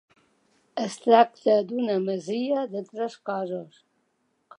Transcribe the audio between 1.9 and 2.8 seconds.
masia